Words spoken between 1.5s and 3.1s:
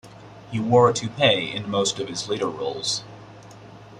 in most of his later roles.